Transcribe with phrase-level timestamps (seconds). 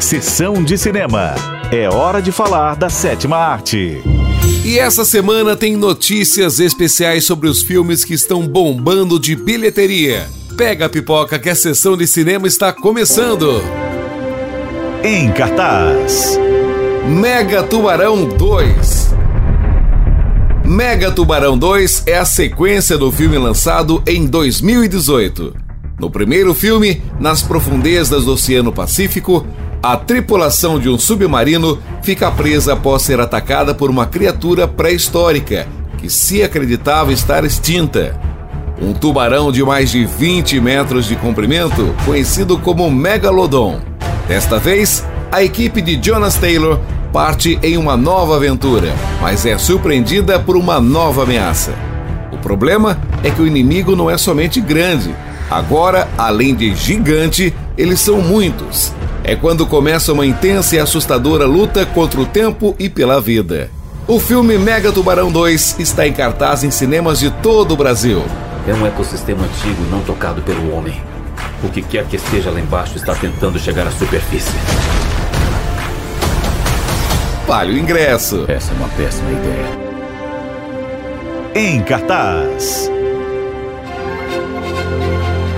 [0.00, 1.34] Sessão de cinema.
[1.72, 4.02] É hora de falar da sétima arte.
[4.64, 10.28] E essa semana tem notícias especiais sobre os filmes que estão bombando de bilheteria.
[10.56, 13.62] Pega a pipoca que a sessão de cinema está começando.
[15.02, 16.38] Em cartaz.
[17.08, 19.14] Mega Tubarão 2.
[20.64, 25.54] Mega Tubarão 2 é a sequência do filme lançado em 2018.
[25.98, 29.46] No primeiro filme, nas profundezas do Oceano Pacífico,
[29.84, 35.66] a tripulação de um submarino fica presa após ser atacada por uma criatura pré-histórica
[35.98, 38.18] que se acreditava estar extinta.
[38.80, 43.78] Um tubarão de mais de 20 metros de comprimento, conhecido como Megalodon.
[44.26, 46.80] Desta vez, a equipe de Jonas Taylor
[47.12, 51.74] parte em uma nova aventura, mas é surpreendida por uma nova ameaça.
[52.32, 55.14] O problema é que o inimigo não é somente grande.
[55.50, 58.94] Agora, além de gigante, eles são muitos.
[59.26, 63.70] É quando começa uma intensa e assustadora luta contra o tempo e pela vida.
[64.06, 68.22] O filme Mega Tubarão 2 está em cartaz em cinemas de todo o Brasil.
[68.68, 71.00] É um ecossistema antigo não tocado pelo homem.
[71.62, 74.52] O que quer que esteja lá embaixo está tentando chegar à superfície.
[77.46, 78.44] Vale o ingresso.
[78.46, 79.84] Essa é uma péssima ideia.
[81.54, 82.90] Em cartaz.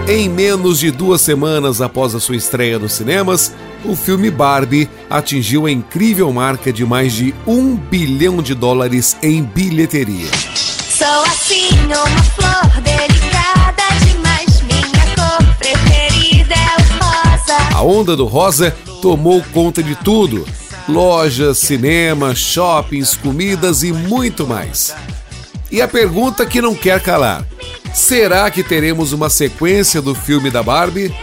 [0.09, 3.53] Em menos de duas semanas após a sua estreia nos cinemas,
[3.85, 9.43] o filme Barbie atingiu a incrível marca de mais de um bilhão de dólares em
[9.43, 10.31] bilheteria.
[10.55, 14.63] Sou assim, uma flor delicada demais.
[14.63, 17.77] Minha cor preferida é o rosa.
[17.77, 20.47] A onda do rosa tomou conta de tudo:
[20.89, 24.95] lojas, cinemas, shoppings, comidas e muito mais.
[25.69, 27.45] E a pergunta que não quer calar:
[27.97, 31.15] será que teremos uma sequência do filme da Barbie?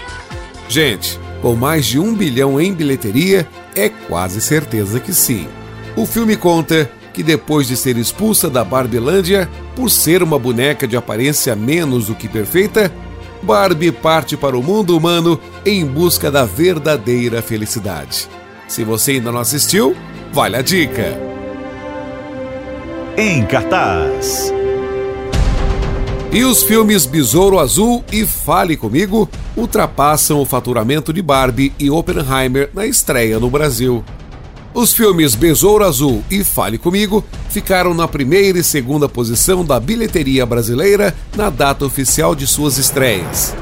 [0.67, 5.47] Gente, com mais de um bilhão em bilheteria, é quase certeza que sim.
[5.95, 10.98] O filme conta que depois de ser expulsa da Barbilândia por ser uma boneca de
[10.98, 12.92] aparência menos do que perfeita,
[13.43, 18.27] Barbie parte para o mundo humano em busca da verdadeira felicidade.
[18.67, 19.95] Se você ainda não assistiu,
[20.31, 21.19] vale a dica.
[23.15, 24.52] Em cartaz.
[26.33, 32.71] E os filmes Besouro Azul e Fale Comigo ultrapassam o faturamento de Barbie e Oppenheimer
[32.73, 34.04] na estreia no Brasil.
[34.73, 40.43] Os filmes Besouro Azul e Fale Comigo ficaram na primeira e segunda posição da bilheteria
[40.43, 43.55] brasileira na data oficial de suas estreias.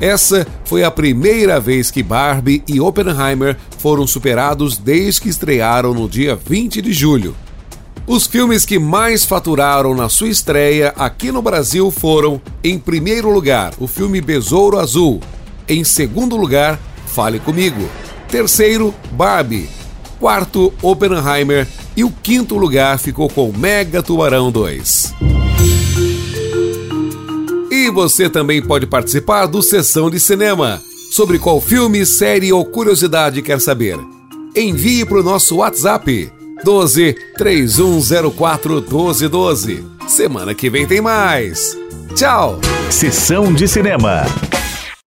[0.00, 6.08] Essa foi a primeira vez que Barbie e Oppenheimer foram superados desde que estrearam no
[6.08, 7.34] dia 20 de julho.
[8.06, 13.72] Os filmes que mais faturaram na sua estreia aqui no Brasil foram, em primeiro lugar,
[13.78, 15.20] o filme Besouro Azul,
[15.68, 17.88] em segundo lugar, Fale Comigo,
[18.28, 19.70] terceiro, Barbie,
[20.18, 25.14] quarto, Oppenheimer e o quinto lugar ficou com Mega Tubarão 2.
[27.70, 30.82] E você também pode participar do Sessão de Cinema.
[31.12, 33.98] Sobre qual filme, série ou curiosidade quer saber?
[34.56, 36.32] Envie para o nosso WhatsApp
[36.64, 39.84] 12 3104 1212.
[40.06, 41.76] Semana que vem tem mais.
[42.14, 42.60] Tchau!
[42.90, 44.24] Sessão de cinema.